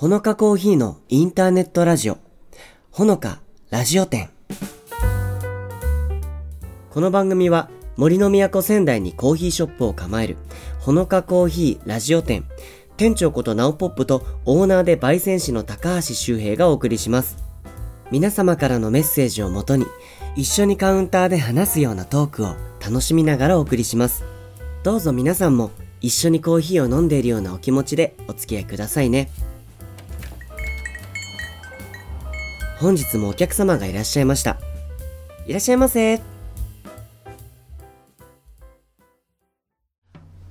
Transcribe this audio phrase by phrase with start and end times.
[0.00, 2.16] ほのかコーヒーのインターネットラジオ、
[2.90, 4.30] ほのかラジオ店。
[6.88, 10.38] この番組は森の都仙台にコーヒーショップを構える
[10.78, 12.46] ほのかコーヒーラジオ店、
[12.96, 17.36] 店長ことナオポップとオーナーで焙煎士の高橋周平がお送りします。
[18.10, 19.84] 皆様からのメッセージをもとに
[20.34, 24.24] 一緒にカウンターで話すようなトークを楽しみながらお送りします。
[24.82, 25.70] どうぞ皆さんも
[26.00, 29.28] 一緒にコーヒーを飲んでいるようなお気持ちでお付き合いくださいね。
[32.80, 34.56] 本日もお客様がいらっしゃいました。
[35.46, 36.12] いらっしゃいませ。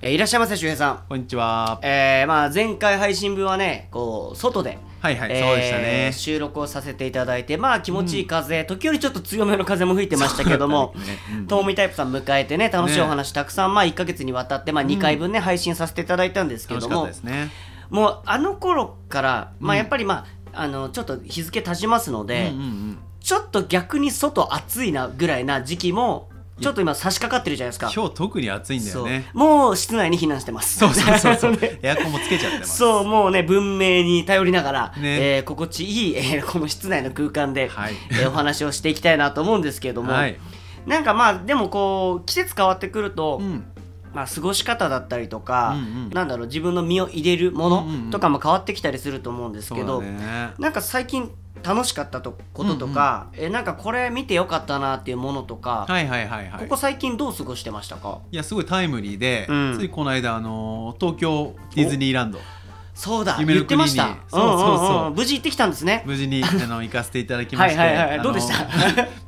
[0.01, 1.05] えーいらっしゃいませ、周平さん。
[1.09, 1.79] こんにちは。
[1.81, 6.11] えー、まあ前回配信分はね、こう、外で、はいはい、えーそうでしたね。
[6.13, 10.93] 収録をさせていただいて、まあ気持ちいい風、時折ちょっと強めの風も吹いてましたけども
[11.47, 17.09] トーミータイプさん迎えてね、楽しいねお話たくさん、まあ1ヶ月にわたって、まあ2回分ね、配信させていただいたんですけども。
[17.89, 20.25] もうあの頃から、まあうんやっぱりまあ、
[20.61, 26.29] あの、ちょっと日付経ちますので、うんうんうんちょっと逆に外暑いなぐらいな時期も、
[26.61, 27.91] ちょっと今差し掛かってるじゃないですか。
[27.93, 29.29] 今日特に暑いんだよね。
[29.33, 30.79] そうもう室内に避難してます。
[30.79, 32.77] そうそうそうそう ねエアコンもつけちゃってます。
[32.77, 40.39] そう、もうね、文明に頼りながら、ねえー心地いい、えーこの室内の空間で、はいえーお話をしていきたいなと思うんですけれども、はい。
[40.85, 43.65] なんかまあ、でもこう、季節変わってくると、うん。
[44.13, 46.09] まあ、過ごし方だったりとか、うんうん。
[46.09, 48.05] なんだろう、自分の身を入れるもうんうんうん。
[48.05, 50.53] のとかも変わってきたりすると思うんですけど、そうだね。
[50.57, 56.61] なんか最近楽しかったとこととか、えーなんかこれ見てよかったなっていうものとか、はいはいはいはい。
[56.61, 58.19] ここ最近どう過ごしてましたか？
[58.31, 59.75] いやすごいタイムリーで、うん。
[59.77, 62.39] ついこの間あの東京ディズニーランド
[62.99, 64.03] そうだ、夢の言ってました。
[64.03, 64.77] 国にそうそう。
[64.77, 65.15] そうんんん。
[65.15, 66.03] 無事行ってきたんですね。
[66.05, 68.55] 無事にあの行かせていただきまして、はいどうでした？
[68.65, 68.65] ま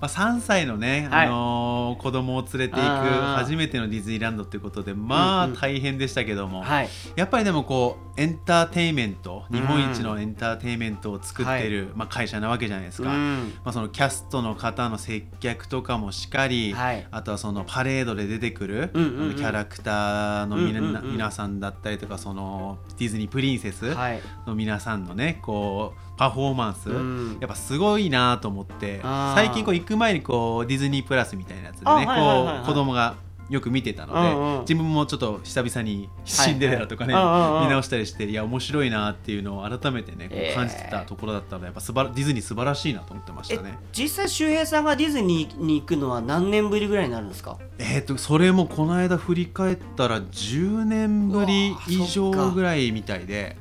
[0.02, 1.28] あ3歳のね、 はい。
[1.28, 5.58] あの子供を連れていく初めてのディズニーランドということでまあ、うんうん。
[5.58, 6.90] 大変でしたけども、はい。
[7.16, 13.54] やっぱりでもこうエンターテインメントうん日本一のエンターテインメントを作ってる、まあ、会社なわけじゃないですか、うん。
[13.64, 17.08] まあ、そのキャストの方の接客とかもしかり、はい。
[17.12, 19.36] あとはそのパレードで出てくる、うんうんうん。
[19.36, 24.22] キャラクターのみな、うんうんうん皆さんだったりとかそのディズニープリンセスはい。
[24.46, 27.38] の皆さんのねこうパフォーマンス、うん。
[27.40, 29.02] やっぱすごいなと思って
[29.36, 33.16] 最近こう行く前にこうディズニープラスみたいなやつでねあはい子供が
[33.52, 34.62] よく見てたので、うんうん。
[34.62, 37.66] 自分もちょっと久々にシンデレラとかね、はいはい。
[37.66, 40.52] 見直したりしていや面白いなっていうのを改めてねこえー。
[40.54, 43.78] う感じてたところだったのでやっぱすばらディズニー素晴らしいなと思ってましえたね。
[43.92, 47.58] 実際周平さんがディズニーに行くのは何年ぶりぐらいになるんですか？
[47.78, 53.58] えー、とそれもこの間振り返ったら10年ぶり以上ぐらいみたいで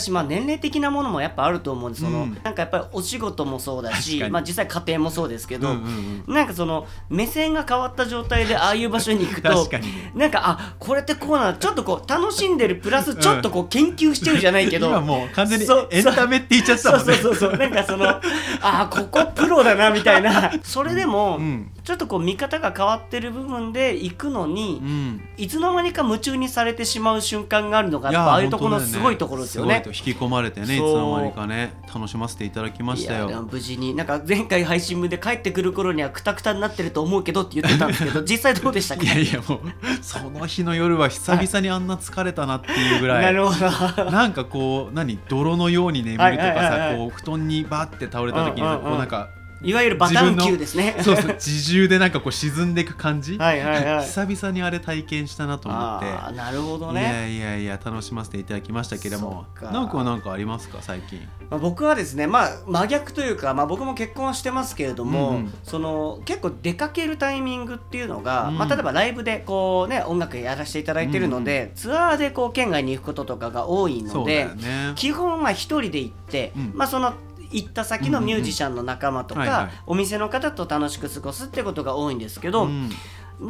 [0.00, 2.38] 私まあ年齢的なものもやっぱあると思うんですその、うん。
[2.42, 6.34] なんかやっぱりお仕事もそうだしまあ、実際家庭もそうですけど、うんうんうん。
[6.34, 9.68] なんかその目線が変わった状態でああいう場所に行くと
[10.14, 17.14] なんかあこれってこうなのちょっとこう楽しんでるプラスちょっとこう研究してるじゃないけど、今もう完全にエンタメって言っちゃってたもんね。
[17.14, 17.58] そうそうそうそう。
[17.58, 18.20] なんかその
[18.60, 20.52] あここプロだなみたいな。
[20.62, 25.20] それでも、うんちょっとこう見方が変わってる部分で行くのに、うん。
[25.36, 29.82] いつの間にか夢中にされてしまう瞬間があるのがいややっぱああいうところのすごいところですよね。
[29.82, 33.48] すごいと引き込まれてねいつの間にかね楽しませていただきましたよ。
[33.50, 39.60] 無事になんか前回配信分で帰ってくる頃にはクタクタになってると思うけどって言ってたんですけど 実際どうでしたかいやいやもう
[40.02, 43.22] その日の夜は久々にあんな疲れたなっていうぐらい。
[43.26, 44.10] なるほど。
[44.10, 48.82] なんかこう何泥のように眠るとかさこう布団にバッて倒れた時にうんうんうん。
[48.82, 49.28] こうなんか
[49.62, 50.96] いわゆるバタン級ですね。
[51.00, 53.36] そうそう自重でなんかこう沈んでいく感じ。
[53.38, 54.04] はいはいはい。
[54.04, 56.06] 久々にあれ体験したなと思って。
[56.06, 59.46] ああなるほどいねやいやいや楽しませていただきましたけども。
[59.60, 59.72] そっか。
[59.72, 61.20] 直くんは何かありますか最近？
[61.50, 65.54] まあ、僕はですね、まあ、真逆というか、まあ、僕も結婚はしてますけれども、うんうん。
[65.62, 68.58] その結構出かけるタイミングっていうのが、うん。
[68.58, 74.92] まあ、例えばライブでこう、ね、音楽やらせていただいてるので、ツアーでこう県外に行くこととかが多いのでそうだよ、ね。
[74.96, 76.72] 基本まあ一人で行って、うん。
[76.74, 77.14] まあ、その
[77.52, 82.90] 行った先のミュージシャンの仲間とかお店の方と楽しく過ごすってことが多いんですけど、うん。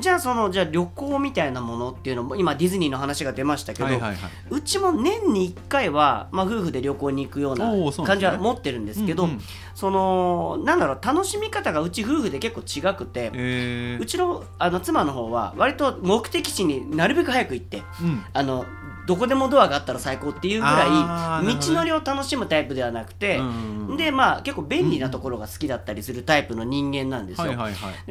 [0.01, 4.19] じゃあそのじゃあ旅行みたいなものっていうのも今ディズニーの話が出ましたけど、はいはいはい。
[4.51, 7.73] うちも年に1回は、まあ、夫婦で旅行に行くような
[8.05, 9.41] 感じは持ってるんですけど、うんうん。
[9.75, 14.03] そのなんだろう楽しみ方がうち夫婦で結構違くて、えー。
[14.03, 18.25] うちのあの妻の方は割と目的地になるべく早く行ってうん。
[18.33, 18.65] あの
[19.07, 27.53] どこでもドアがあったら最高っていうぐらい道のりを楽しむタイプではなくて、うんでまあ結構便利なところが好きだったりするタイプの人間なんですよ。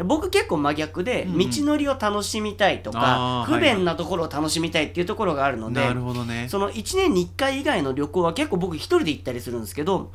[0.05, 5.81] 僕結構真逆でうん道のりを楽しみたいとか、不便なところを楽しみたいっていうところがあるので、
[6.49, 10.11] その1年に1回以外の旅行は結構僕一人で行ったりするんですけど、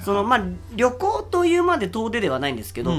[0.00, 0.44] そのまあ
[0.74, 2.92] 旅行というまで遠出ではないんですけど、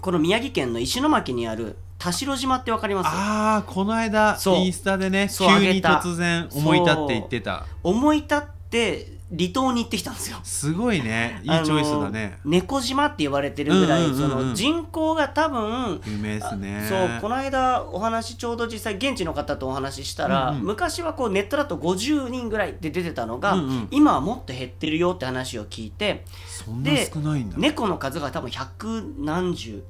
[0.00, 3.06] この宮城県の石巻にある田代島ってわかります？
[3.08, 10.38] ああこの間インスタでね急に突然思い立って言ってた思い立って離島に行ってきたんですよ。
[10.42, 11.40] すごいね。
[11.44, 12.40] いいチョイスだね。
[12.44, 14.22] 猫島って言われてるぐらい、うんうんうん。
[14.22, 16.84] うんその人口が多分有名ですね。
[16.88, 20.64] そうこの間お話ちょうど実際現地の方とお話ししたら、うんうん。
[20.64, 23.88] 昔はこうネットだと50人ぐらいで出てたのが、うんうん。
[23.92, 27.56] 今はもっと減ってるよって話を聞いてそんなで少ないんだ。
[27.56, 29.84] 猫の数が多分百何十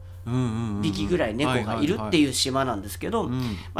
[0.83, 3.31] 匹ぐらい猫がいるっていう島なんですけど、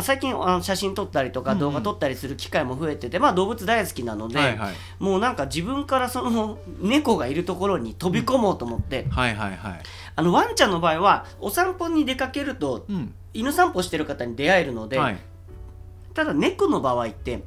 [0.01, 4.75] 最近あの写真撮ったりとか動画撮ったりする機会も増えてて、まあ、動物大好きなので、はいはい。
[4.99, 9.83] もうなんか自分からその 猫がいるところに飛び込もうと思って、はいはいはい。
[10.17, 13.15] あのワンちゃんの場合はお散歩に出かけるとうん。
[13.33, 15.19] 犬散歩してる方に出会えるので、はい。
[16.15, 17.45] ただ猫の場合って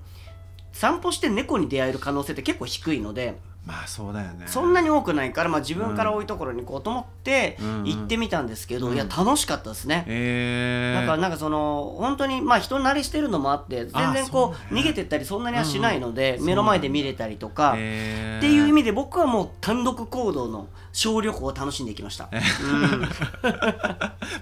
[0.72, 4.46] 散歩して猫に出会える可能性って結構低いのでまあそうだよね。
[4.46, 7.84] そんなに多くないから、まあ、自分から多いところに行こうと思ってうん。
[7.86, 8.96] 行ってみたんですけど、うん。
[8.96, 10.04] いや楽しかったですね。
[10.08, 14.82] えー、だからなんかその本当にまあ人慣れしてるのもあって全然こうね。
[14.82, 16.46] 逃げてったりそんなにはしないのでうん。
[16.46, 22.30] 目の前で見れたりとかっえーていう意味で僕はもう単独行動の小旅行を楽しんできました。
[22.32, 23.02] うん。
[23.02, 23.10] ま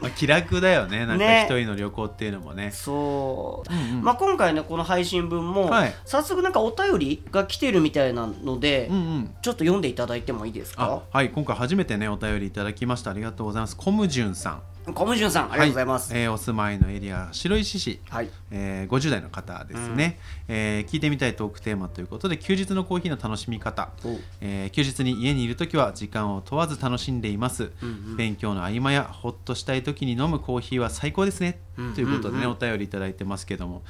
[0.04, 1.06] あ、気楽だよね。
[1.06, 1.48] なんかね。
[1.50, 2.72] 一人の旅行っていうのもね。
[2.72, 4.04] そう、うんうん。
[4.04, 5.96] まあ、今回ねこの配信分も、はい。
[6.06, 9.36] 早速なんかお便りが来てるみたいなので、うんうん。
[9.42, 11.30] ちょっと読んでいただいてもいいですあかはい。
[11.30, 13.12] 今回初めてねお便りいただきました。
[13.12, 13.78] ありがとうございます。
[13.78, 14.62] コムジュンさん
[14.96, 16.12] コムジュンさんありがとうございます。
[16.12, 18.00] はいえーお住まいのエリア白石市。
[18.10, 20.18] はい、えー50代の方ですね、
[20.48, 24.20] えー聞いてみたいトークテーマということで休日のコーヒーの楽しみ方、お。
[24.42, 27.72] えー休日に家にいる時は時間を問わず楽しんでいます、
[28.18, 33.84] 勉強の合間やほっとしたい時に飲むコーヒーは最高ですね、うんということでね、うんお便りいただいてますけども、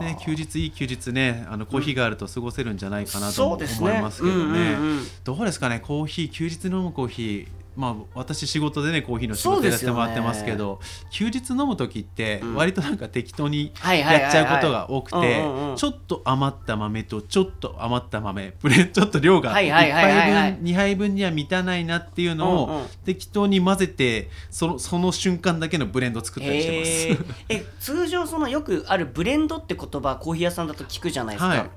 [0.00, 4.38] ね、休日いい休日ねあのコーヒーがあると過ごせるんじゃないかなと思いますけどね。
[4.38, 4.46] うん。
[4.46, 10.80] うんうんどうですかねコーヒー休日飲むコーヒーまあ、私仕事でねコーヒーの仕事やらせてもらってますけど
[11.10, 12.54] 休日飲む時ってうん。
[12.54, 15.42] 割となんか適当にやっちゃうことが多くて
[15.76, 27.34] ちょっと余った豆とちょっと余った豆ブレン ちょっと量が1はいはいはいはいはい杯分2杯分には満たないなっていうのを適当に混ぜてそのその瞬間だけのブレンド作ったりしてます。
[27.48, 31.70] え通常そのよくあるブレンドって言葉コーヒー屋さんだと聞くじゃないですか、はい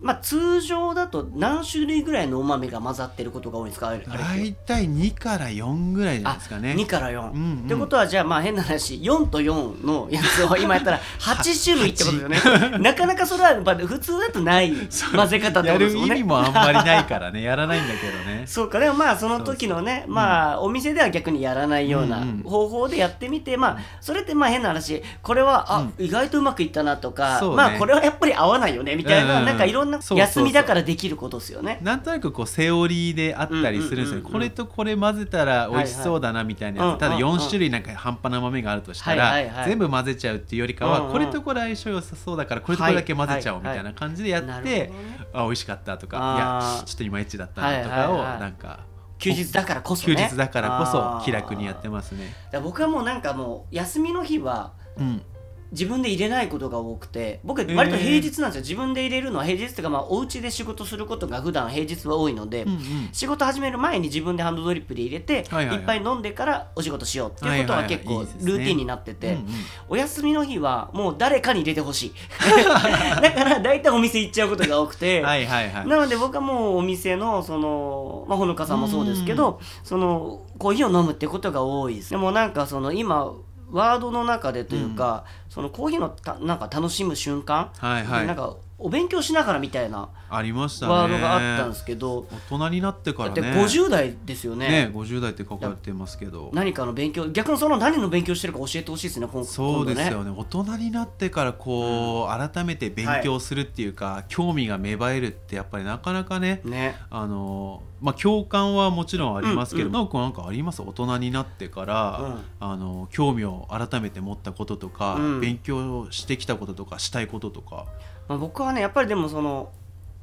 [0.00, 3.92] まあ通常だと何種類ぐらいのお豆が混ざってることが多いんですか？
[3.96, 6.74] 大体2から4ぐらいじゃないですかね。
[6.78, 7.62] 2から4、うんうん。
[7.64, 12.78] ってことはじゃあまあ変な話4と4のやつを今やったら 8種類ってことですよね。
[12.78, 14.72] なかなかそれはやっぱ普通だとない
[15.14, 16.14] 混ぜ方ってやることですもんね。
[16.16, 17.42] 意味もあんまりないからね。
[17.42, 18.44] やらないんだけどね。
[18.48, 18.78] そうか。
[18.78, 22.42] でもまあその時のねまあお店では逆にやらないようなうんうん。
[22.44, 25.02] 方法でやってみてまあそれってまあ変な話。
[25.22, 27.48] これはあ、意外とうまくいったなとか、ね。
[27.56, 29.46] まあこれはやっぱり合わないよねみたいな、うんうん。
[29.46, 30.18] なんかいろんなそうそうそう。
[30.18, 31.78] 休みだからできることですよね。
[31.82, 37.32] なんとなくこうセオリーであったりするんですよ、これとこれ混ぜたら美味しそうだなみたいなやつ、ただはいはい。
[37.32, 37.40] うんうんうん。
[37.40, 44.92] 4種類なんか半端な豆があるとしたら、全部混ぜちゃうっていうよりかは、これとこれ相性良さそうだからこれとこれだけ混ぜちゃおうみたいな感じでやって、
[45.32, 48.80] あ美味しかったとかいやちょっといまいちだったなとかをなんか
[49.18, 52.32] 休日だからこそ休ね日だからこそ気楽にやってますね。
[52.62, 55.22] 僕はもうなんかもう休みの日はうん
[55.72, 62.78] 自分で入れないことが多くて僕ー割と平日なんですよ、自分で入れるのは平日っていうかまあお家で仕事することが普段平日は多いので、うんうん。
[63.12, 65.76] 仕事始める前に自分でハンドドリップで入れて、はいはいはい。
[65.78, 69.46] いっぱい飲んでからお仕事しようっていうことは結構ルーティンになってて、うんうん。
[69.90, 72.12] お休みの日はもう誰かに入れてほしい。
[73.22, 75.86] だから大体お店行っちゃうことが多くて、はいはいはい。
[75.86, 82.10] なので僕はもうお店のそのまあほのかさんもそうですけどそのコーヒーを飲むってことが多いです。
[82.10, 83.32] でもなんかその今
[83.70, 88.26] ワードの中でというか、そのコーヒーのたなんか楽しむ瞬間、はいはい。
[88.26, 90.92] なんかお勉強しながらみたいなありましたね。
[90.92, 93.50] ワードがあったんですけど、大人になってからだってね。
[93.50, 94.68] 50代ですよね。
[94.68, 96.50] ね50代って書かれてますけど。
[96.52, 100.30] 何かの勉強逆にその何の勉強してるか教えてほしいですね今そうですよね。
[100.30, 106.94] 大人になってからこう、改めて勉強するっていうか、興味が芽生えるってやっぱりなかなかねね。
[107.10, 109.92] あのまあ共感はもちろんありますけど、うん。
[109.92, 110.82] なんかなんかあります？
[110.82, 117.86] 大人になってから、あの興味を改めて持ったこととか、うん勉強してきたこととかしたいこととか、
[118.28, 119.70] まあ、僕はねやっぱりでもその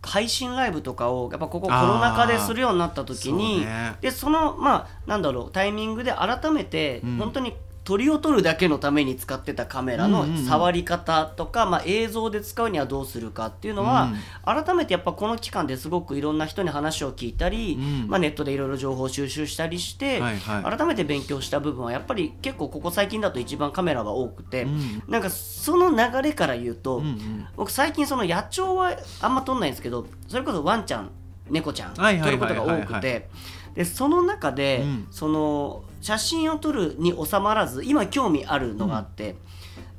[0.01, 3.95] 配信ライブとかをやっぱここコロナ禍でするようになった時にそうね。
[4.01, 7.17] でそのまあなんだろうタイミングで改めてうん。
[7.17, 7.53] 本当に
[7.85, 10.45] 鳥を撮るだけのために使ってたカメラのうんうんうん。
[10.45, 14.11] 触り方とか、まあ、映像で使うにはどうするかっていうのは、
[14.43, 18.09] 改めてやっぱこの期間ですごくいろんな人に話を聞いたり、うん。
[18.09, 20.77] まあ、ネットでいろいろ情報収集したりして、はいはい。
[20.77, 25.03] 改めて勉強した部分はやっぱり結構ここ最近だと一番カメラが多くて、うん。
[25.07, 31.11] なんかその流れから言うと、うんうん僕最近その野鳥はあんま撮んないんですけどそれこそワンちゃん
[31.49, 33.29] 猫ちゃん撮ることが多くて。
[33.75, 35.07] でその中で、うん。
[35.11, 39.35] その写真を撮るに収まらず今興味あるのがあって、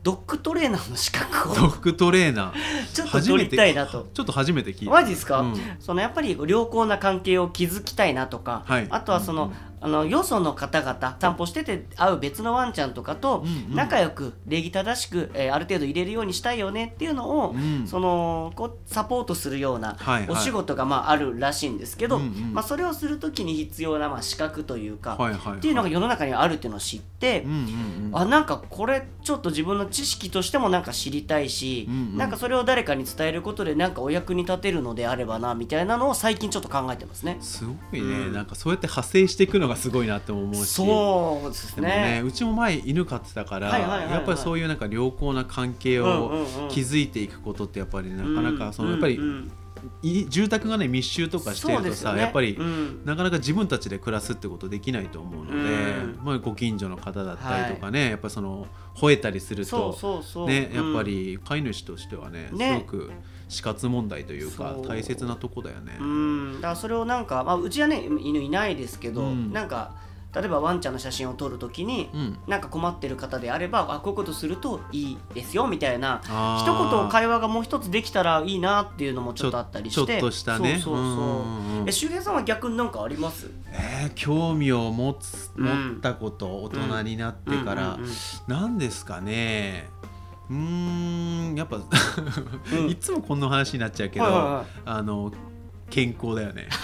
[0.05, 2.53] ドッグトレーナーの資格をドッグトレーナー。
[2.95, 4.07] ちょっと取りたいなと。
[4.15, 4.93] ちょっと初めて聞いた。
[4.93, 5.55] マジですか、うん。
[5.81, 8.87] そのやっぱり良好な関係を築きたいなとか、はい。
[8.89, 17.87] あとはその、あのよその方々散歩してて会う別のワンちゃんとかと仲良く礼儀正しく、えーある程度入れるようにしたいよねっていうのを、うん。
[17.87, 20.31] そのこうサポートするようなはいはい。
[20.31, 22.55] お仕事がまああるらしいんですけど、うんうん。
[22.55, 25.59] まあ、それをする時に必要なまあ資格というか、はいはいはい。
[25.59, 27.61] っていうのが世の中にはあるっていうのを知って、うんうんう
[28.11, 28.11] ん。
[28.13, 32.17] あなんかこれちょっと自分の知識としてもなんか知りたいし、うんうん。
[32.17, 37.39] なんかそれを誰かに伝えることでなんかお役に立てるのであればなみたいなのを最近ちょっと考えてますね。
[37.41, 38.33] すごいね、うん。
[38.33, 40.67] なんかそうやって派生していくのがすごいなって思うし。
[40.67, 42.21] そうですね。
[42.21, 42.23] ね。
[42.25, 44.11] うちも前犬飼ってたから、はいはいはいはい。
[44.13, 49.53] やっぱりそういうなんか良好な関係うんを築いていくことってやっぱりなかなかそのうんやっぱりうんうん。
[50.03, 52.23] い住宅がね密集とかしてるとさ、ね。
[52.23, 53.03] やっぱりうん。
[53.05, 56.19] なかなか自分たちで暮らすってことできないと思うので、うん。
[56.25, 61.05] まあ、ご近所の方だったりとかね、やっぱりその吠えたりするとそうそうねやっぱうん。
[61.05, 62.73] り飼い主としてはねね。
[62.73, 63.11] すごく
[63.49, 65.97] 死活問題というか大切なとこだよね。
[66.01, 66.55] うん。
[66.57, 69.53] だからそれをなんか、まあ、うちはね犬いないですけど、うん。
[69.53, 72.39] なんか例えばワンちゃんの写真を撮るときに、うん。
[72.47, 76.21] なんか困ってる方であればあこういうことするといいですよみたいな
[76.61, 80.13] 一言会話がもう一つできたらいいなっていうのもちょっとあったりして。
[80.13, 80.79] ちょっとしたね。
[80.83, 81.89] そうそうそう,、うんうんうん。
[81.89, 83.51] え周平さんは逆になんかあります？
[83.73, 85.65] えー興味を持つうん。
[85.65, 88.13] 持ったこと、大人になってから、うんうんうん
[88.49, 89.89] 何ですかね
[90.51, 91.81] うーんやっぱ、う
[92.83, 92.91] ん。
[92.91, 95.33] いつもこんな話になっちゃうけど、あの
[95.91, 96.69] 健康だよね。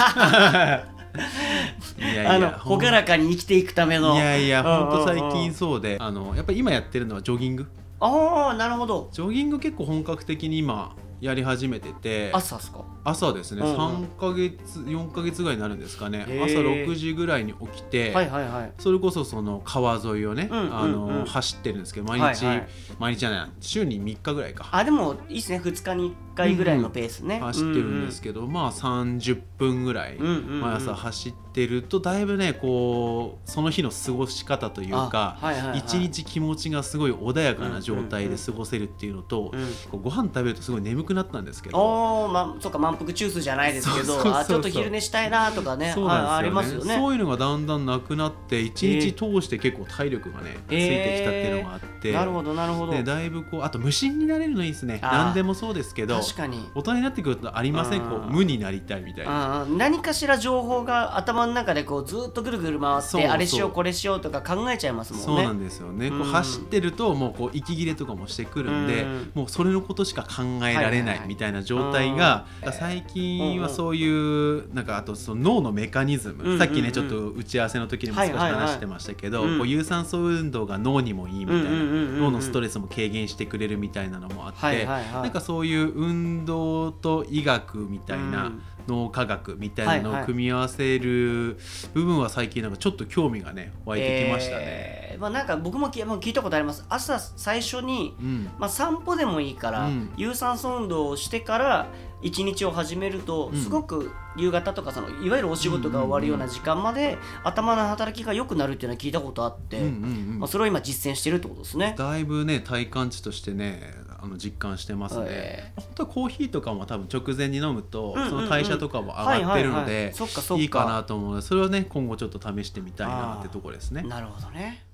[1.98, 4.14] いやいやほん朗らかに生きていくための。
[4.14, 4.86] いやいやうんうんうん。
[4.86, 7.66] 本当最近そうであのやっぱり今やってるのはジョギング。
[8.00, 9.10] ああなるほど。
[9.12, 12.84] ジョギング結構本格的に今やり始めてて朝っすか？
[13.04, 13.76] 朝ですね、うんうん。
[13.76, 16.26] 3ヶ月4ヶ月ぐらいになるんですかね。
[16.44, 18.72] 朝6時ぐらいに起きて、はいはいはい。
[18.78, 20.76] それこそその川沿いをね、うんうんうん。
[20.76, 22.68] あの走ってるんですけど毎日、はいはい。
[22.98, 24.68] 毎日じゃない週に3日ぐらいか。
[24.72, 25.60] あでもいいっすね。
[25.64, 30.16] 2日に1回ぐらいのペースね、走ってるんですけど、まあ30分ぐらい。
[30.16, 30.60] うんうんうん。
[30.60, 40.00] 毎朝走ってるとだいぶねこうその日の過ごし方というかあはいはい日気持ちがすごい穏やかな状態で過ごせるっていうのと、うん。
[40.02, 41.78] ご飯食べるとすごい眠くなったんですけど。
[41.78, 46.48] おーまあ、そうか満腹中枢じゃないですけどちょっと昼寝したいなとかねそうはいあなんですよね。
[46.48, 46.96] りますよね。
[46.96, 52.92] そういうのがだんだんなくなって一日通して結構体力がね、ついてきたっていうのがあってなるほどなるほど。
[52.92, 55.00] でだいぶこうあと無心になれるのいいですね。
[55.02, 56.68] 何でもそうですけど確かに。
[56.74, 58.00] 大人になってくるとありません。
[58.02, 59.66] こう無になりたいみたいな。
[59.68, 65.26] 何かしら情報が頭の中でこうずっとぐるぐる回ってあれしようこれしようとか考えちゃいますもんね。
[65.26, 66.10] そうなんですよね。
[66.10, 69.30] こううん走ってるともうこう息切れとかもしてくるんでうん。
[69.34, 79.58] もうそれのことしか考えられなはいみたいな状態が最近はそういうなんかあとその脳のメカニズムさっきねちょっと打ち合わせの時にも少し話してましたけどうん。
[79.58, 91.58] こう有酸素運動が脳にもいいみたいな脳のストレスも軽減してくれるみたいなのもあって、はなんかそういう運動と医学みたいな、うん脳科学みたいなのを組み合わせる
[91.94, 94.62] 部分は最近なんかちょっと興味がね湧いてきましたね。
[94.64, 96.84] えーまあ、なんか僕もきもう聞いたことあります。
[96.88, 100.12] 朝最初に、うんまあ、散歩でもいいから、うん。
[100.16, 101.86] 有酸素運動をしてから
[102.22, 103.60] 一日を始めると、うん。
[103.60, 109.90] すごく夕方とかそのいわゆるお仕事が終わるような時間まで、頭の働きが良くなるっていうのは聞いたことあって、うんうんう
[110.36, 110.38] ん。
[110.40, 111.94] まあ、それを今実践してるってことですね。
[111.96, 120.14] だいぶね体感値としてねあの実感してますね、え本当はコーヒーとかも多分直前に飲むと、その代謝とかも上がってるので
[120.58, 124.02] いいかなと思うのでそれをね今後ちょっと試してみたいなってところですね。
[124.02, 124.84] なるほどね。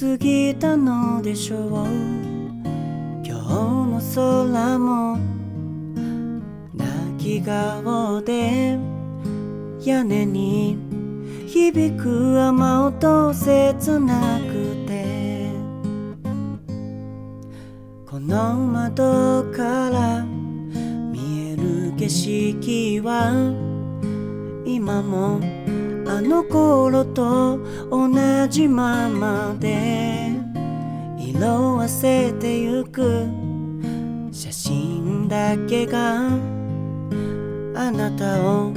[0.00, 1.60] 過ぎたのでしょう。
[3.22, 5.18] 今日の空も
[6.72, 8.78] 泣き顔で
[9.84, 10.78] 屋根に
[11.46, 15.50] 響く雨音切なくて。
[18.06, 23.32] この窓から見える景色は
[24.64, 25.40] 今も
[26.06, 27.58] あの頃と
[27.90, 28.08] 同
[28.48, 30.30] じままで
[31.18, 33.26] 色あせてゆく。
[34.32, 36.28] 写真だけが
[37.74, 38.72] あなたを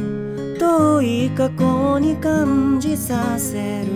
[0.60, 3.94] 遠い過去に感じさせる。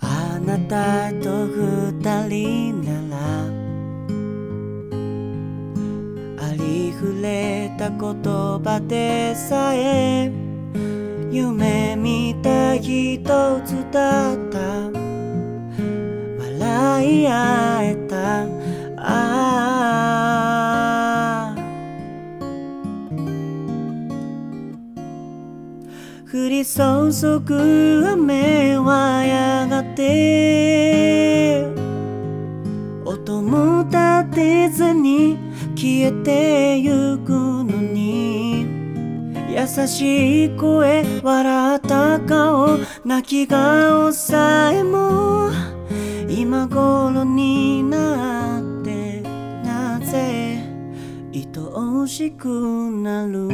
[0.00, 3.60] あなたと二人なら
[7.00, 7.98] 触れた言
[8.62, 10.39] 葉でさえ
[11.30, 13.22] 夢見た一
[13.64, 14.58] つだった。
[16.38, 18.42] 笑い合えた。
[18.96, 19.06] あ
[21.56, 21.60] あ
[26.32, 26.80] 降り注
[27.40, 31.64] ぐ雨はやがて。
[33.04, 35.38] 音も立てずに
[35.76, 37.79] 消えてゆくの。
[39.60, 45.50] 優しい声笑った顔泣き顔さえも
[46.30, 49.20] 今頃になって
[49.62, 50.64] なぜ
[51.36, 52.48] 愛おしく
[53.02, 53.48] なる？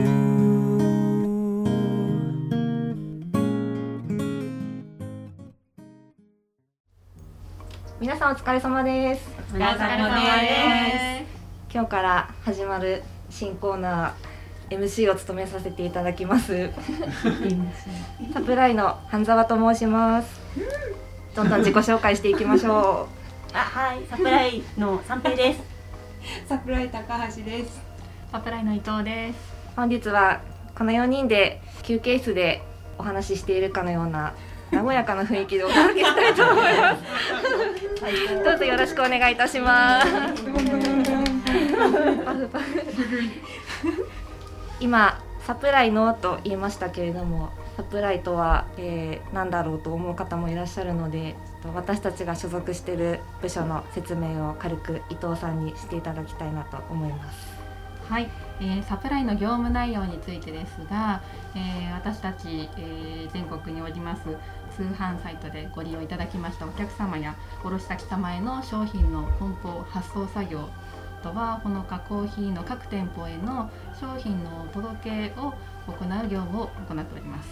[7.99, 9.29] 皆さんお疲れ様です。
[9.53, 9.81] お疲れ様
[10.41, 11.75] です。
[11.75, 14.26] 今日から始まる新コーナー
[14.71, 16.71] MC を務めさせていただきます。
[18.33, 20.41] サプライの半沢と申します。
[21.35, 23.09] どんどん自己紹介していきましょ
[23.53, 25.61] あはいサプライの三平です。
[26.49, 27.81] サプライ高橋です。
[28.33, 29.37] サプライの伊藤です。
[29.37, 30.41] う本日は
[30.77, 32.63] この4人で休憩室で
[32.99, 34.35] お話ししているかのような
[34.73, 37.03] 和やかな雰囲気でお届けしたいと思います。
[38.45, 40.13] どうぞよろしくお願いいたします。
[40.13, 40.21] パ
[42.35, 42.65] フパフ
[44.81, 51.37] 今サプライのと言いましたけれどもサプライとは、えー何だろうと思う方もいらっしゃるので
[51.75, 57.57] 私たちが所属している部署の説明を軽く伊藤さんにしていただきたいなと思います。
[58.09, 58.31] はい、
[58.61, 61.23] えーサプライの業務内容についてですが、
[61.55, 64.23] えー私たち、えー全国におります
[64.75, 70.69] 通販サイトでご利用いただきましたお客様や卸先様への商品の梱包発送作業
[71.27, 73.69] とはほのかコーヒーの各店舗への
[74.01, 75.53] 商品のお届けを
[75.89, 77.49] 行う業務を行っております。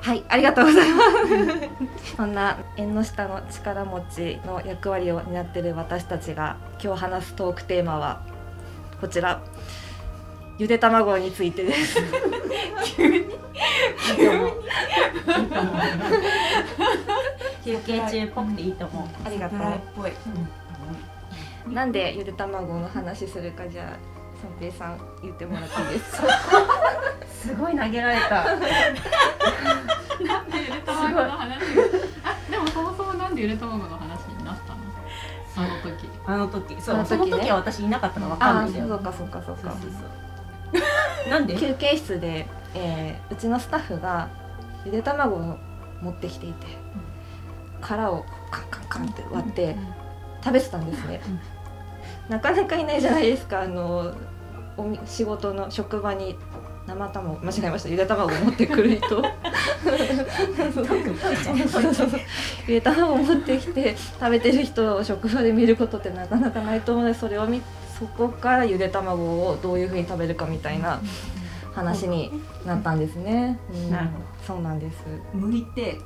[0.00, 1.02] はい、ありがとうございま
[2.04, 2.16] す。
[2.16, 8.20] そんな縁の下の力持ちの役割を担っている私たちが今日話すトークテーマは
[9.00, 9.40] こちら
[10.58, 12.00] ゆで卵についてです。
[17.64, 19.60] 休憩中っぽくていいと思うありがとう。
[19.94, 20.12] ぽい。
[21.68, 23.98] なんでゆで卵の話するかじゃあ
[24.40, 26.26] 三平さん言ってもらっていいですか？
[27.30, 28.44] すごい投げられた。
[28.44, 28.68] なんで
[30.58, 31.58] ゆで卵の話？
[32.24, 34.80] あでもそもそもなんでゆで卵の話になったの？
[35.54, 36.08] あの時。
[36.26, 36.80] あの時。
[36.82, 36.96] そう。
[36.96, 37.18] あの時ね。
[37.18, 38.70] その時は私いなかったのわかんない。
[38.70, 39.42] んだよそうかそうか。
[39.42, 39.74] そうか。
[41.30, 41.56] なんで？
[41.56, 44.28] 休憩室で、えーうちのスタッフが
[44.84, 45.58] ゆで卵を
[46.02, 46.66] 持ってきていて、
[47.80, 49.76] 殻をカンカンカンって割って
[50.42, 51.20] 食べてたんですね、
[52.28, 53.62] なかなかいないじゃないですか。
[53.62, 54.14] あの
[54.76, 56.36] おみ仕事の職場に
[56.86, 57.88] 生卵間違えました。
[57.88, 59.22] ゆで卵を持ってくる人。
[62.66, 67.62] ゆで卵を持ってきて食べてる人を職場で見ることってなかなかないと思うのでそれを見
[67.98, 71.00] そこからゆで卵をどういうふうに食べるかみたいな
[71.72, 72.32] 話に
[72.66, 73.58] なったんですね。
[73.72, 73.90] うん。
[73.90, 74.12] なるほ
[74.46, 75.04] そうなんです。
[75.34, 75.98] 剥いて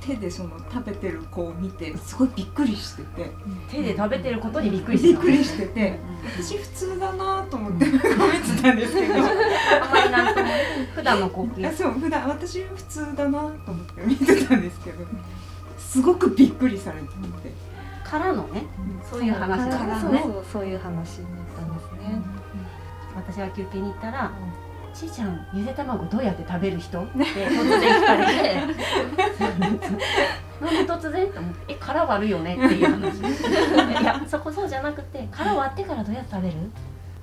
[0.00, 3.30] 手でその食べてる子を見てすごいびっくりしてて、
[3.70, 5.08] 手で食べてることにびっくりした。
[5.08, 5.98] びっくりしてて、
[6.38, 10.48] 私普通だなと思って食べてたんですけど、あんまりなんとも
[10.94, 11.70] 普段の光景。
[11.72, 15.04] そう普段私普通だなと思って見てたんですけど、
[15.78, 17.12] すごくびっくりされてて、
[18.02, 18.64] からのね
[19.10, 20.22] そういう話そうなんですね。
[20.22, 22.22] そうそういう話になったんですね。
[23.14, 24.32] 私が休憩に行ったら
[24.94, 27.00] 「ちいちゃんゆで卵どうやって食べる人?
[27.02, 28.54] 」って突然聞かれて
[30.60, 33.18] なんで突然と思って「え殻割るよね」っていう話。
[34.00, 36.54] いやそこそうじゃなくて殻割ってからどうやって食べる？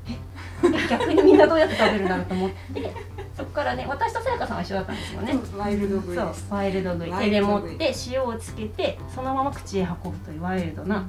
[0.09, 0.87] え？
[0.89, 2.93] 逆にみんなどうやって食べるんだろうと思って
[3.35, 5.35] そこからね私とさやかさんは一緒だったんですよね。
[5.55, 6.33] ワイルド食いそう。
[6.49, 7.11] ワイルド食い。
[7.11, 11.03] ワ手で持って塩をつけてそのまま口へ運ぶというワイルドな。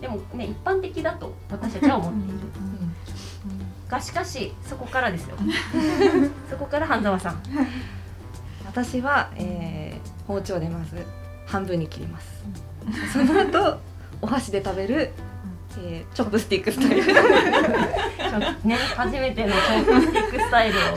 [0.00, 2.38] でもね一般的だと私たちは思っている
[3.88, 5.36] がしかしそこからですよ
[6.50, 7.42] そこから半沢さん
[8.66, 10.96] 私は、えー包丁でまず
[11.46, 12.44] 半分に切ります。
[13.12, 13.78] その後
[14.20, 15.12] お箸で食べる、
[15.78, 17.06] えー chopstick style。
[18.68, 20.88] ね初めての chopstick style を、は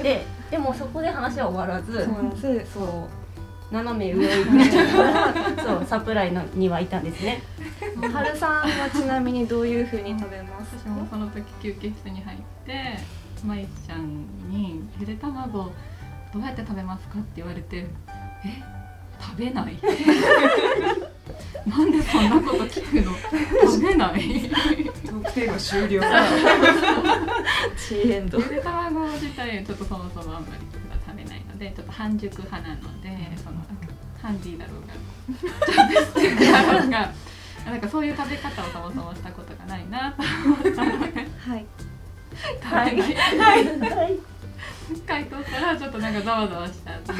[0.00, 2.08] い、ででもそこで話は終わらず。
[2.72, 3.21] そう。
[3.72, 7.42] 斜め上を行くそうサプライのにはいたんですね。
[8.12, 10.76] 春さんはちなみにどういう風に食べます？
[10.78, 12.98] 私もその時休憩室に入って
[13.44, 15.72] まいちゃんに「ゆで卵
[16.32, 17.86] どうやって食べますか?」って言われて
[18.44, 18.62] 「え
[19.20, 19.78] 食べない?
[21.66, 23.12] 」なんでそんなこと聞くの？
[23.70, 24.50] 食べない？
[24.50, 26.00] トークテーマ終了。
[27.78, 28.38] チーエンド。
[28.38, 30.66] ゆで卵自体ちょっとそもそもあんまり
[31.62, 33.56] でちょっと半熟派なのでその
[34.20, 37.12] ハンディだろうが だろうが
[37.64, 41.66] なんかそういう食べ方をそもそもしたことがないなと思ったのではい。
[42.60, 44.18] 食べない。
[45.06, 47.12] 回答からちょっとなんかざわざわしたんで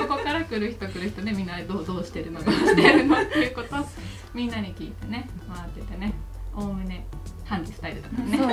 [0.00, 3.86] そこから来る人来る人ねみんなどうどうしてるのどうしてるのっていうことを
[4.34, 6.12] みんなに聞いてね回っててね。
[6.54, 7.06] おおむね
[7.50, 8.38] ハンディスタイルだったね。
[8.38, 8.48] そう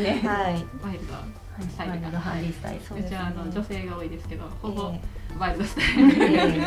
[0.00, 0.22] ね。
[0.24, 0.64] はい。
[0.84, 1.14] ワイルド
[1.68, 3.04] スタイル。
[3.04, 5.00] うちはあの女性が多いですけどほぼえ
[5.36, 6.24] ワイルドスタイル。
[6.24, 6.60] え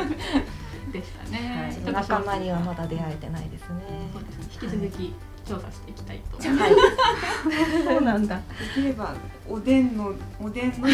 [0.93, 1.73] でしたね、はい。
[1.73, 3.84] ちょっと仲間にはまだ出会えてないですね。
[4.13, 5.13] そうですね引き続き
[5.45, 6.71] 調査していきたいと、はい。
[7.84, 8.36] そうなんだ。
[8.38, 8.41] で
[8.82, 9.15] きれば
[9.49, 10.88] おでんのおでんの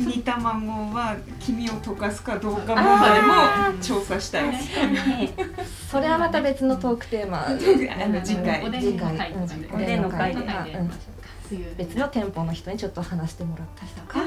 [0.00, 3.32] 煮卵は黄身を溶かすかどうか問題も
[3.80, 4.70] 調査したいです。
[5.88, 7.46] それはまた別のトークテーマ。
[7.46, 8.64] あの次回。
[8.64, 14.20] おでんの会とかでおでんの会おで別の店舗の人にちょっと話してもらったりとか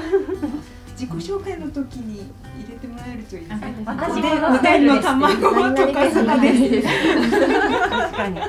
[0.98, 3.72] 自己紹介の時に入れてもらえるといいですね。
[3.86, 6.82] 私おでんおでんの卵を溶かです。
[7.88, 8.40] 確かに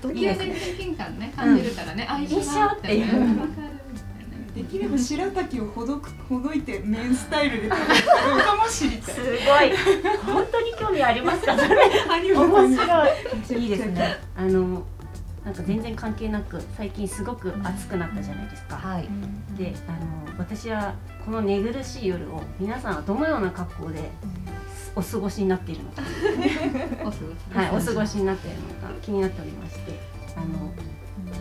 [0.00, 3.06] 時計で親近感ね感じるからね、あ一緒一緒だっていう。
[4.54, 8.02] できれば白滝をほどくほどいて麺スタイルで食べる
[8.44, 9.14] かも知りたい。
[9.14, 9.20] す。
[9.20, 9.36] ごい。
[10.24, 11.54] 本当に興味ありますか？
[11.54, 11.66] 面
[12.74, 13.62] 白い。
[13.62, 14.16] いいですね。
[14.34, 14.86] あの
[15.44, 19.08] なんか全然関係なく最近すごく暑くなったじゃないですか、はい。
[19.58, 24.10] であの私はこの寝苦しい夜を皆さんはどのような格好で
[24.96, 26.02] お過ごしになっているのか、
[27.52, 30.14] はい、お過ごしになっているのか気になっておりまして。
[30.36, 30.72] あの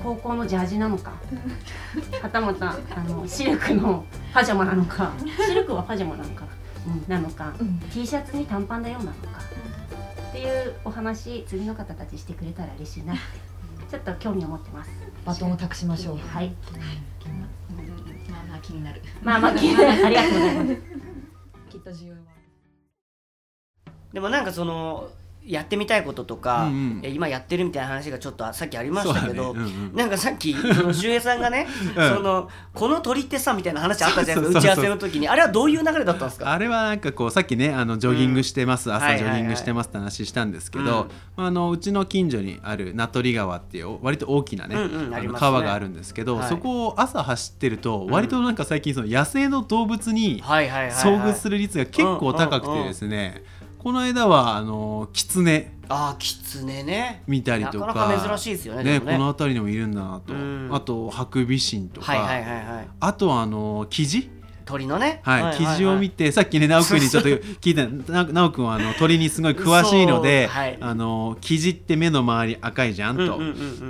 [0.04, 1.14] 高校のジャージなのか。
[2.22, 5.14] はたまたあのシルクのパジャマなのか。
[5.48, 6.46] シルクはパジャマなのか。
[7.08, 7.80] な,、うん、なのか、うん。
[7.92, 9.18] T シャツに短パンだよなのか。
[10.30, 13.22] っていうお話次の方たちしてくれたら嬉しいなって
[13.94, 14.90] ちょっと興味を持ってます。
[15.24, 16.18] バトンを託しましょう。
[16.18, 16.48] はい。
[16.48, 16.54] うん
[18.32, 20.06] まあまあ気になるまあまあ気になる。
[20.08, 20.82] ありがとうございます。
[21.70, 22.20] きっと需要は
[24.12, 25.12] でもなんかその
[25.46, 27.00] やってみたいこととか、うんうん。
[27.04, 29.60] え今やってるみたいな話がちょっとさっきありましたけど、ね。
[29.62, 29.96] うんうん。
[29.96, 32.10] なんかさっきその周平さんがね、 うん。
[32.16, 35.28] そのこの鳥ってさみたいな話あったじゃないですか打ち合わせの時に。
[35.28, 36.52] あれはどういう流れだったんですか？
[36.52, 39.32] あれはなんかこうさっきねあのジョギングしてます、うん朝ジはいはい。
[39.32, 40.90] はいョギングしてますって話したんですけど、うん。
[41.36, 46.50] まあ、あのうちの近所にある名取川っていう割と大きなね,、うんうん川があるんですけど、はい。
[46.50, 53.44] そこを朝走ってると割となんか最近その野生の動物にはいはいはい、はい、遭遇する率が結構高くてですね、
[53.84, 57.22] この間はあのキツネああキツネね。
[57.28, 57.88] 見たりとか。
[57.88, 59.00] なかなか珍しいですよねねね。
[59.02, 60.70] この辺りにもいるんだなと、うん。
[60.72, 62.88] あとハクビシンとか、はいはいはいはい。
[63.02, 64.32] あとはあのキジ
[64.66, 65.22] 鳥のね。
[65.24, 70.78] はい、記事を見てさっきね 直くんにちょっと聞いたな直くんはあの鳥にすごい詳しいので、はい。
[70.80, 73.24] あの記事って目の周り赤いじゃんと。
[73.24, 73.46] うんうんうんう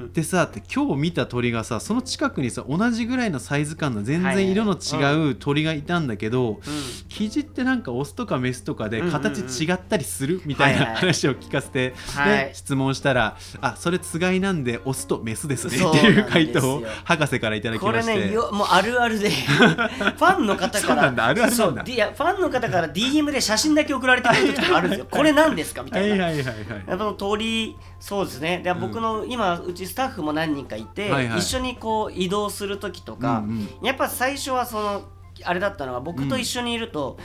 [0.06, 0.14] ん。
[0.14, 6.60] でさって今日見た鳥がさその近くにさ同じぐらいのサイズ感の全然色の違う鳥がいたんだけど、
[7.10, 9.22] キジってなんかオスとかメスとかでうんうんうん。
[9.22, 10.96] 形違ったりするみたいはいはない。
[10.98, 12.46] 話を聞かせて、はい。
[12.48, 18.28] で質問したら「あそれつがいなんでオスとメスですね」っていう回答を博士からいただきこれまして。
[18.28, 19.30] ねよもうあるあるで。
[19.34, 20.82] ファンの方から。
[20.82, 21.86] そうなんだあるあるなんだ。
[21.86, 25.08] そういやファンの方から DM で写真だけ送られてくる時とかあるんですよ。
[25.10, 25.84] これ何ですか？
[25.84, 26.26] みたはいいな。
[26.26, 26.56] はいはいはい。
[26.88, 28.62] やっぱ鳥そうですね。
[28.64, 28.80] でうん。
[28.80, 31.40] 僕の今うちスタッフも何人かいて、はいはい。
[31.40, 33.86] 一緒にこう移動する時とか、うんうん。
[33.86, 35.02] やっぱ最初はその
[35.44, 37.18] あれだったのは僕と一緒にいると、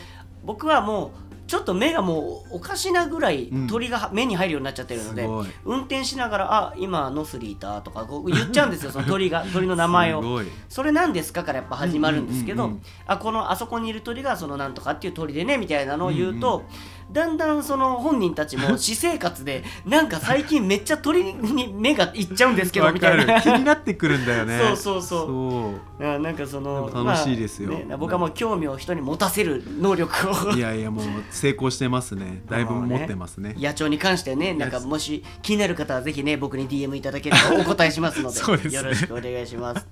[0.42, 3.66] 僕はもうちょっと目がもうおかしなぐらいうん。
[3.66, 5.46] 鳥が目に入るようになっちゃってるので、すごい。
[5.64, 10.42] 運転しながら「あ今ノスリータ」とかこう言っちゃうんですよ その鳥が鳥の名前を。
[10.68, 12.84] それ何ですかからやっぱ始まるんですけど、うんうんうんうん。
[13.06, 16.64] あこのあそこにいる鳥がそのなんとかっていう鳥でねみたいなのを言うと、
[17.10, 23.36] だんだんその本人たちも私生活で なんか最近めっちゃ鳥に目がいっちゃうんですけどみたいな。
[23.36, 23.42] る。
[23.42, 24.58] 気になってくるんだよね。
[24.62, 25.26] そうそうそう。
[25.26, 26.06] そう。
[26.06, 27.72] あなんかその楽しいですよ。
[27.72, 30.52] まあね僕はもう興味を人に持たせる能力を。
[30.52, 32.42] いやいやもう成功してますね。
[32.48, 33.56] だいぶ持ってますね。
[33.58, 38.74] 野鳥に関してねなんかもし気になる方はぜひね僕に DM いただければお答えしますのでね。
[38.74, 39.86] よろしくお願いします。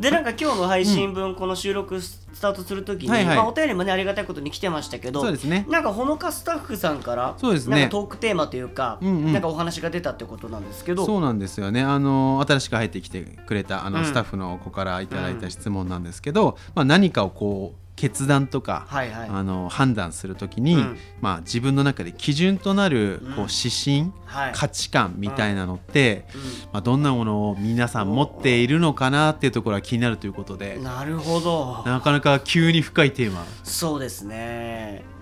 [0.00, 3.36] でなんか今日の配信分、この収録スタートするときに、はいはい。
[3.36, 5.66] まあ、お便りもねありがたいことに来てましたけどそうですね。
[5.68, 7.76] なんかほのかスタッフさんからそうですね。
[7.76, 9.32] なんかトークテーマというか、うんうん。
[9.32, 11.04] なんかお話が出たってことなんですけど。
[11.06, 11.82] そうなんですよね。
[11.82, 14.04] あの新しく入ってきてくれたあの、うん。
[14.04, 19.28] スタッフの子からいただいた質問なんですけど、まあ、何かをこう決断とか、はいはい。
[19.28, 20.98] あの判断するときに、うん。
[21.20, 23.32] まあ、自分の中で基準となるうん。
[23.32, 24.52] こう指針、はい。
[24.54, 26.38] 価値観みたいなのって、う
[26.72, 30.76] まあ、どんなものを皆さん持っているのかなっていうところが気になるということで。
[30.76, 31.82] んなるほど。
[31.86, 33.44] なかなか急に深いテーマ。
[33.64, 35.15] そうですね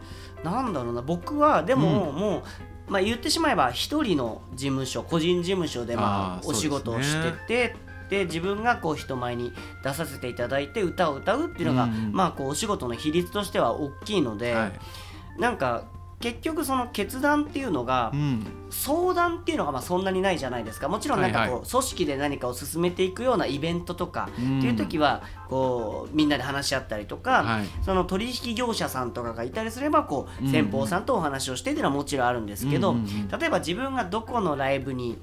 [0.44, 2.42] なんだろうな僕はでも、もう
[2.86, 7.76] まあ、言ってしまえば一人の事務所個人事務所でまあお仕事をしてて
[8.10, 9.52] で自分がこう人前に
[9.82, 12.12] 出させていただいて歌を歌うっていうのが、うん。
[12.12, 15.40] まあこうお仕事の比率としては大きいので、はい。
[15.40, 15.84] なんか
[16.24, 18.46] 結局その決断っていうのがうん。
[18.70, 20.88] 相談っていうのがまあそんなにないじゃないですか。
[20.88, 24.58] もちろんなんかこう組織で何かを進めていくようなイベントとかうん。
[24.58, 27.66] っていう時はこうみんなで話し合ったりとか、はい。
[27.84, 32.96] その取引業者さんとかがいたりすればこう先方さんとお話をしてっていうのはもちろんあるんですけど、
[33.38, 35.18] 例えば自分がどこのライブに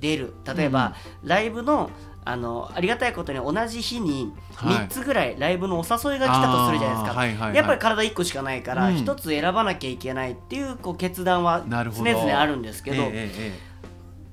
[0.00, 1.90] 出る例えばライブの
[2.24, 4.74] あのありがたいことに同じ日にはい。
[4.74, 7.56] 3つぐらいライブのお誘いが来たとするじゃないですか、はいはいはい。
[7.56, 8.96] やっぱり体1個しかないからうん。
[8.96, 13.10] 1つ選ばなきゃいけないっていうこう決断は常々あるんですけど、えええ
[13.66, 13.69] え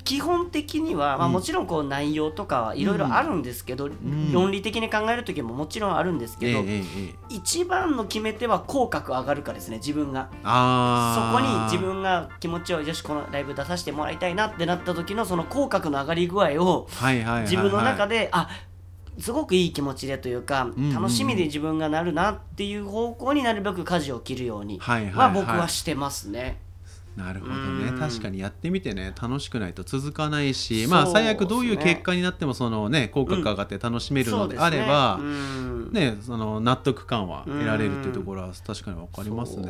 [0.08, 1.34] 基本的には、まあ、うん。
[1.34, 4.32] もちろんこう内容とかはいろいろあるんですけど、ん。
[4.32, 6.82] 論理的に考える時ももちろんあるんですけど、え
[7.28, 10.30] 一番の決め手は口角上がるかですね自分が。
[10.32, 16.88] そあこにー自分が気持ちをよしこのライブ出させてもらいたいなってなった時のその口角の上がり具合を
[17.42, 18.50] 自分の中で、あ
[19.20, 26.66] すごくいい気持ちでというか、楽しみで自分がなるなっていう方向になるべく舵を切るようには僕はしてますね。
[27.18, 27.80] なるほどうん。
[27.84, 29.12] ね確かにやってみてね。
[29.20, 35.92] 楽しくないと続かないし、そうまあ最悪どういう結果になってもそのね口角上がって楽しめるのであれば、うん。
[35.92, 36.18] ね。
[36.22, 39.68] その納得感は得られるっていうところは確かに分かりますね。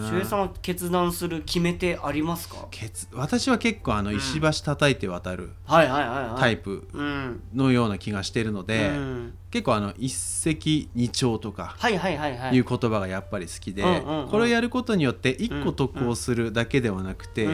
[0.00, 2.66] 周平さんは決断する決め手ありますか？
[3.12, 6.40] 私は結構あの石橋叩いて渡るはいはいはいはい。
[6.40, 7.42] タイプうん。
[7.54, 17.46] のような気がしてるので、うん結構あの一石二鳥とかはいう言葉がやっぱり好きで、これをやることによって1個得をするだけではなくて、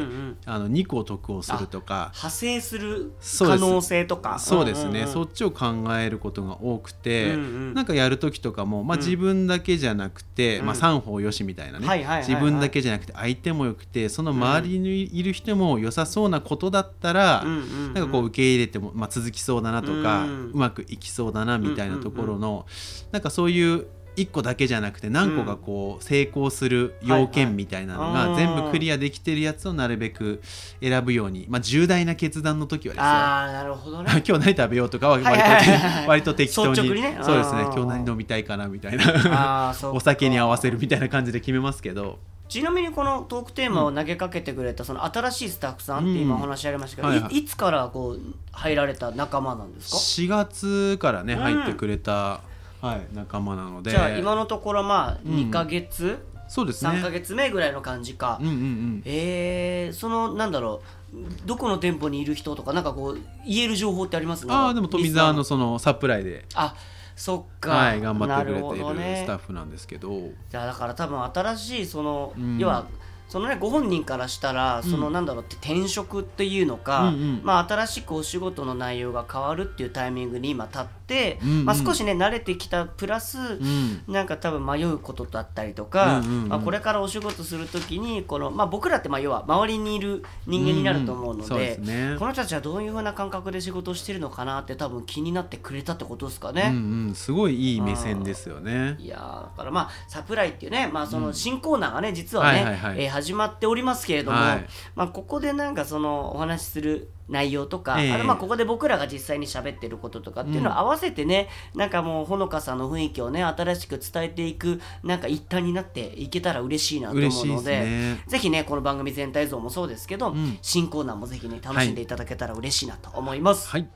[0.44, 4.38] あの2個得をするとか派生する可能性とか。
[4.38, 9.04] そうですね、そっちを考えることが多くて、なんかやる時とかも、まあ、うん。
[9.04, 10.66] 自分だけじゃなくて、うん。
[10.66, 20.52] まあ、三方よしみたいなね、自分だけじゃなくて相手もよくてその周りにいる人も良さそうなことだったら、なんかこう受け入れても、まあ、続きそうだなとか、ううん。
[20.54, 22.66] まくいきそうだなみたいなところの、
[23.12, 30.40] なんかそういう1個だけじゃなくて何個かこう成功する要件みたいなのが全部クリアできてるやつをなるべく
[30.80, 33.06] 選ぶように、まあ、重大な決断の時はですよ。
[33.06, 34.10] ああなるほどね。
[34.26, 37.00] 今日何食べようとかは割と,、割と適当に。
[37.00, 37.18] ね。
[37.22, 37.62] そうですね。
[37.62, 39.74] 今日何飲みたいかなみたいな。
[39.92, 42.18] お酒に合わせるみたいな感じで決めますけど
[42.54, 47.34] ちなみにこのトークテーマを投げかけてくれたその新しいスタッフさんって今お話ありましたけど、うんはいはい。
[47.34, 48.20] いいつからこう
[48.52, 51.40] 入られた仲間なんですか？4月からねうん。
[51.40, 52.42] 入ってくれた、
[52.80, 53.90] はい、仲間なので。
[53.90, 55.34] じゃあ今のところまあうん。
[55.34, 56.92] 2ヶ月、そうですね。
[56.92, 59.02] 3ヶ月目ぐらいの感じか、うんうんうん。
[59.04, 60.80] えー、そのなんだろ
[61.12, 64.46] うどこの店舗にいる人とかなんかこう言える情報ってあります？
[64.48, 66.76] ああでも富澤のそのサプライで、あ
[67.16, 69.22] そっか、はい、頑張ってくれているね。
[69.24, 72.58] スタッフなんですけど、じゃあだから多分新しいその、うん。
[72.58, 72.86] 要は
[73.28, 77.40] そのねご本人からしたらそのなんだろうって転職っていうのか、うんうん。
[77.42, 81.64] まあ新しくお仕事の内容が変わるっていうタイミングに今立って、うんうん。
[81.64, 84.02] まあ少しね慣れてきたプラス、うん。
[84.06, 86.48] なんか多分迷うことだったりとか、うんうんうん。
[86.48, 91.78] まあ、これからお仕事するときにこの、まあ、僕らってまあ要は周りにいる人間になると思うので,、
[92.18, 96.70] この人たちはどういうふうな感覚で仕事をしてるのかなって多分気になってくれたってことですかうんね。
[96.72, 98.96] うん、すごいいい目線ですよね。
[99.00, 103.04] いやーだからまあサプライっていうね、まあ、その新コーナーがね実はね、はいはいはい。
[103.04, 104.66] えー始まっておりますけれども、はい。
[104.96, 108.12] まあ、ここでなんかそのお話しする内容とか、ええ。
[108.12, 118.24] あれまあここで僕らが実際に喋ってることとかっていうのを合わせてね、なんかもうほのかさんの雰囲気をね新しく伝えていくなんか一端になっていけたら嬉しいなと思うのでね。
[118.26, 120.58] ぜひねこの番組全体像もそうですけど、ん。
[120.60, 123.68] 新コーナーもぜひね楽しんでいただけたら嬉しいなと思います。
[123.68, 123.88] はい、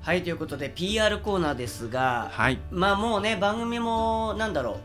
[0.00, 4.78] はい、ということで PR コーナーですが、はい、まあもうね番組もなんだろ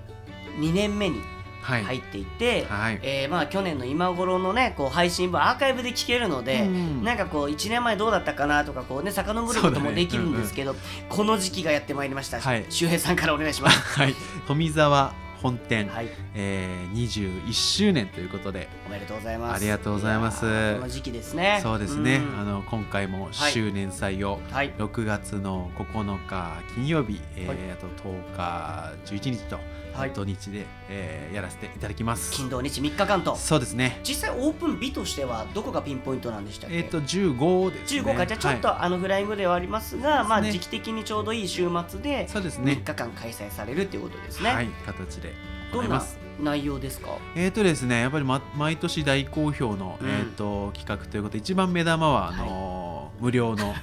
[0.57, 1.34] う2年目にはい、
[1.65, 2.99] 入っていて、はい。
[3.01, 10.75] えーまあ去年の今頃のねこう配信分アーカイブで聞けるので、うんなんかこう1年前どうだったかなとかこうね遡ることもできるんですけど、
[11.09, 12.65] この時期がやってまいりました、はい。
[12.69, 13.79] 周平さんからお願いします。
[13.99, 14.15] はい、
[14.47, 19.55] 富澤本店、はい、えー、21周年ということで、おめでとうございます。
[19.55, 20.75] ありがとうございます。
[20.75, 21.59] この時期ですね。
[21.61, 22.39] そうですね、ん。
[22.39, 27.57] あの今回も周年祭をはい、6月の9日金曜日、えーはい。
[27.71, 29.59] あと10日11日と、
[29.97, 30.11] はい。
[30.11, 32.31] 土日で、えーやらせていただきます。
[32.31, 33.35] 金土日3日間と。
[33.35, 33.99] そうですね。
[34.03, 36.77] 実際オープン日としてはどこがピンポイントなんでしたっけ？
[36.77, 38.01] えっ、と15ですね。
[38.01, 38.25] 15か。
[38.27, 38.77] じゃあちょっと、はい。
[38.81, 42.75] あのフライングではありますが、まあね時期的にちょうどいい週末で3そうですね。
[42.85, 44.49] 日間開催されるっていうことですね。
[44.51, 44.67] はい。
[44.85, 45.33] 形で
[45.73, 46.03] どんな
[46.41, 47.09] 内容ですか？
[47.35, 50.09] えーとですね、やっぱり、ま、毎年大好評の、うん。
[50.09, 52.74] えー、と企画ということで一番目玉はあのー
[53.19, 53.73] 無料の。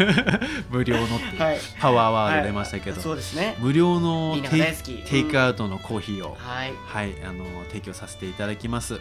[0.70, 1.58] 無料のってはい。
[1.80, 3.56] パワーワード出ましたけど、そうですね。
[3.58, 6.72] 無料のみんながテイ大好きテイクアウトのコーヒーを、はい。
[6.86, 9.00] はいあのー提供させていただきます。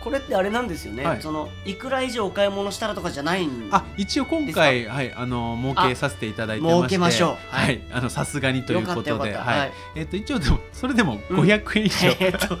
[0.00, 1.20] これってあれなんですよね、はい。
[1.22, 6.82] そのいくら以上お買い物したらとかじゃないんあ一応今回はいあの設けさせていただいてまして。
[6.82, 7.28] 設けましょう。
[7.54, 7.74] ははい。
[7.74, 9.12] いあのさすがにということで。
[9.12, 9.50] はよかった。
[9.50, 9.68] はい。
[9.68, 9.72] い。
[9.96, 11.40] えっと一応でもそれでもうん。
[11.40, 12.08] 500円以上。
[12.20, 12.58] えーっと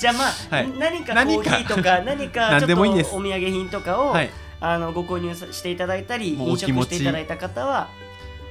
[0.00, 0.70] じゃあまあ、 はい。
[0.78, 2.48] 何かコーヒーとか何か。
[2.50, 3.10] ちょ何っとお土でもいいです。
[3.10, 6.94] 産品とかを、はいあのご購入さしていただいたり飲食もうお気持ち。
[6.96, 7.88] していただいた方は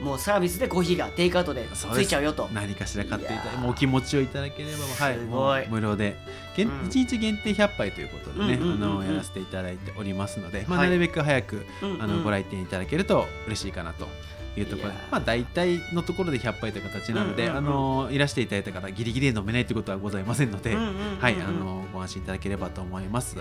[0.01, 2.47] もうサービスでコーヒーがテイクアウトでついちゃうよと。
[2.53, 6.15] 何かしら買っていただもうお気持ちをいただければはい無料で。
[6.55, 6.79] 限うん。
[6.87, 12.01] 1日限定100杯ということでねやらせていただいておりますのでまあはいなるべく早くうんうん。
[12.01, 14.07] あのご来店いただけると嬉しいかなと
[14.55, 23.37] いうところでまあ大体のところで100杯という形なので、あのいらしていただいた方ギリギリで飲めないということはございませんので、はいあのご安心いただければと思います。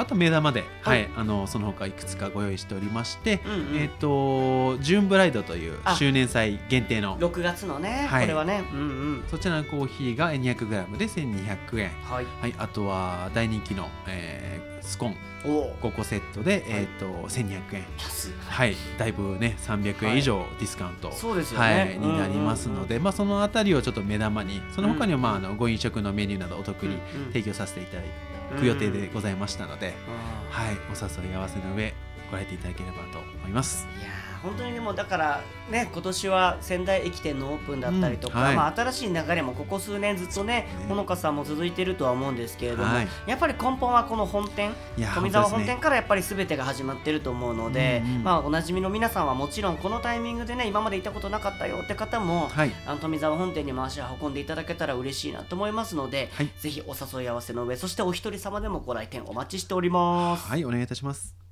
[0.00, 3.76] あと目玉で、ははいい、あのその他いくつかご用意しておりまして、うんうん。
[3.76, 5.94] えっ、とジューンブライドというあ。
[5.94, 8.22] 周年祭限定の6月のね、はい。
[8.22, 8.64] これはね。
[8.72, 9.24] うんうん。
[9.30, 11.90] そちらのコーヒーが 200g で1200円。
[12.02, 12.26] はい。
[12.40, 17.84] はい、あとは大人気の、えースコーン5個セットで、えっ、と1200円。
[18.48, 25.22] はい、だいぶね300円以上ディスカウント、そうですよはねい、になりますので、まあ、そのあたりをちょっと目玉にその他には、うん。
[25.22, 26.98] まあ、あのご飲食のメニューなどお得に
[27.28, 28.02] 提供させていただ
[28.58, 29.94] く予定でございましたので、
[30.50, 31.94] あはい、お誘い合わせの上
[32.30, 33.86] ご来店いただければと思います。
[33.98, 38.56] ーいやー本当にでもだからね今年は仙台駅店のオープンだったりとか、うんはい。
[38.56, 40.66] まあ、新しい流れもここ数年ずっとねね。
[40.88, 43.08] ほのかさんも続いてるとは思うんですけれども、はい。
[43.26, 44.72] やっぱり根本はこの本店
[45.14, 48.24] 富澤本店からやっぱり全てが始まってると思うので、うんうん。
[48.24, 56.50] まあ、おなじみの皆さんはもちろんこのタイミングでね今まで行ったことなかったよって方も、はい、あの富澤本店にも足を運んでいただけたら嬉しいなと思いますので、はい。
[56.58, 60.48] ぜひお誘い合わせの上そしてお一人様でもご来店お待ちしております。
[60.48, 61.49] はい、お願いいたします。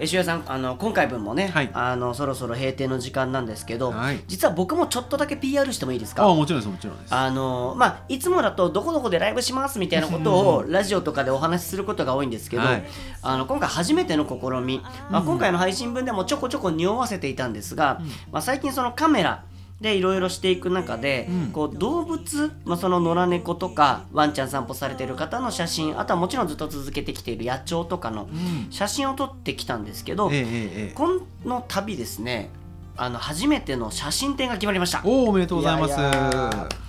[0.00, 1.70] えしさんあの今回分もね、はい。
[1.72, 6.24] あのそろそろ閉店の時間なんですけど、はい、実は僕もちょっとだけ PR してもいいですか？
[6.24, 7.14] あ、もちろんです、もちろんです。
[7.14, 12.84] あのまあ、いつもだとどこどこでライブしますみたいなことをラジオとかでお話しすることが多いんですけど、はい。
[13.22, 14.80] あの今回初めての試み、
[15.10, 18.00] まあ、今回の配信分でもちょこちょこ匂わせていたんですが、
[18.32, 19.44] まあ、最近そのカメラ
[19.80, 31.08] でいろいろしていく中で、うんこう動物、まあ、その野良猫とかワンちゃん散歩されてる方の写真あとはもちろんずっと続けてきている野鳥とかのうん、写真を撮ってきたんですけど、ええええええこ
[31.44, 32.50] の度ですね
[32.96, 35.02] あの初めての写真展が決まりました。
[35.04, 36.83] おお、おめでとうございます。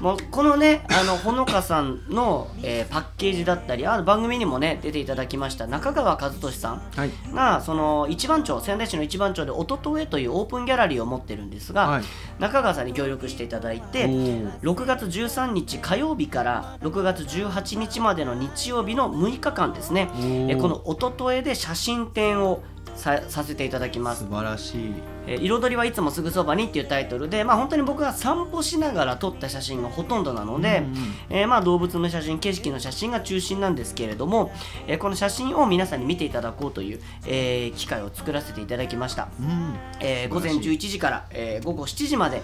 [0.00, 12.02] もうこのねあのほのかさんの、えーパッケージだったりあの番組にもね出ていただきました中川和俊さんはい、がその一番町仙台市の一番町で「おととえ」というオープンギャラリーを持ってるんですが、はい、
[12.38, 14.60] 中川さんに協力していただいておー。
[14.60, 20.08] 6月13日火曜日から6月18日までの日曜日の6日間ですね。
[20.48, 22.62] えこの「おととえ」で写真展を
[22.96, 24.24] ささせていただきます。
[24.24, 24.94] 素晴らしい。
[25.28, 31.14] えー彩りはいつもすぐそばにっていうタイトルで、まあ、本当に僕が散歩しながら撮った写真がほとんどなので、うんうん。
[31.30, 34.52] えーまあ動物の写真景色の写真が中心なんですけれども、
[34.86, 40.88] えーこの写真を皆さんに見ていただこうという、えー機会を作らせていただきました、うん、えー午前素晴らしい。
[40.88, 42.42] 11時から、えー午後7時まで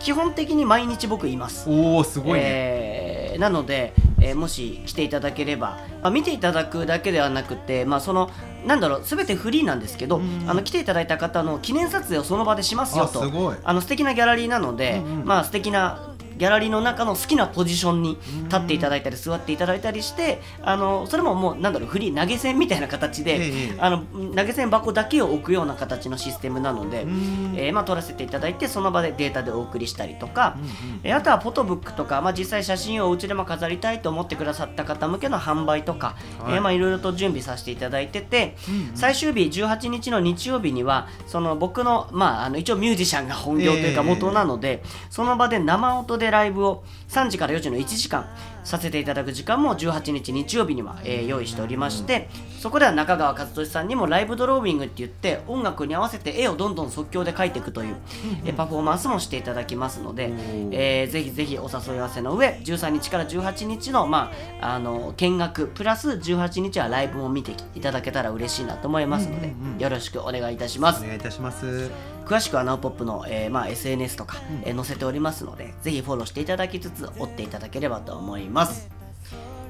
[0.00, 1.70] 基本的に毎日僕います。
[1.70, 2.40] おお、すごいね。
[2.42, 8.30] えーなので、えーもし来ていただければ、まあ、見ていただくだけではなくて、まあ、その
[8.66, 13.56] なんだろう全てフリーなんですけど、うんあの来ていただいた方の記念撮影をその場でしますよあ、とすごい。
[13.62, 15.26] あの素敵なギャラリーなので、うんうん。
[15.26, 23.76] まあ素敵なギャラリーの中の好きなポジションに立っていただいたり座っていただいたりしてあのそれももうなんだろうフリー投げ銭みたいな形で、ええ。
[23.78, 27.54] あの投げ銭箱だけを置くような形のシステムなので、うん。
[27.56, 30.56] えーまあ、撮らせていただいてその場でデータでお送りしたりとか、
[31.02, 36.52] えーあとはフォトブックとか、まあ、実際写真をお家でも飾りたいと思ってくださった方向けの販売とか、はい。
[36.52, 38.56] いえーまあ、いろいろと準備させていただいてて、
[38.94, 44.08] 最終日18日の日曜日にはその僕の,、まあ、あの一応ミュージシャンが本業というかええ。
[44.08, 48.26] 元なので、その場で生音でライブを3時から4時の1時間
[48.64, 57.96] させていただく時間も18日日曜日には、えー用意しておりましてそこでは中川和俊さんにもライブドローイングって言って音楽に合わせて絵をどんどん即興で描いていくという、
[58.44, 60.68] えーパフォーマンスもしていただきますので、ー。
[60.72, 71.02] えーぜひぜひお誘い合わせの上13日から18日の,、まあ、あの見学プラス18日はライブも見ていただけたら嬉しいなと思いますので、よろしくお願いいたします。
[71.02, 72.13] お願いいたします。
[72.26, 78.90] 詳しくはナオポップの、えーまあ、SNS とか、えー載せておりますのでぜひフォローしていただきつつ追っていただければと思います。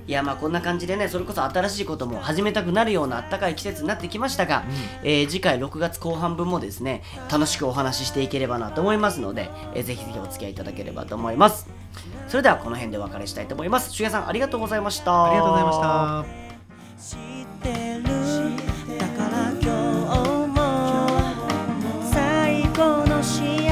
[0.06, 4.64] いやまあこんな感じでねそれこそ新しいことも始めたくなるようなあったかい季節になってきましたが、
[5.02, 11.68] えー次回6月後半分もですね楽しくお話ししていければなと思いますので、えーぜひぜひお付き合いいただければと思います。
[12.28, 13.92] それではこの辺でお別れしたいと思います。
[13.92, 15.24] しゅやさんありがとうございました。
[15.24, 15.78] ありがとうございまし
[18.18, 18.23] た。
[23.24, 23.63] she